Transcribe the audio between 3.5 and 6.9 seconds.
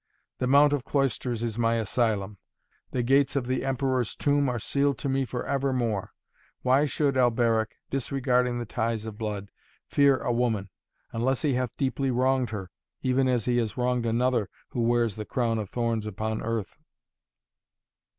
Emperor's Tomb are sealed to me forever more. Why